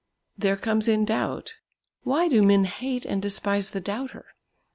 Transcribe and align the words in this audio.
There 0.35 0.57
comes 0.57 0.87
in 0.87 1.05
doubt: 1.05 1.53
Why 2.01 2.27
do 2.27 2.41
men 2.41 2.63
hate 2.65 3.05
and 3.05 3.21
despise 3.21 3.69
the 3.69 3.79
doubter? 3.81 4.25